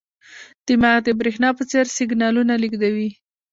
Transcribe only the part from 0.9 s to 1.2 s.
د